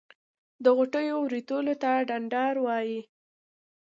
د 0.63 0.65
غوټیو 0.77 1.15
ورتولو 1.21 1.73
ته 1.83 1.91
ډنډار 2.07 2.55
وایی. 2.65 2.99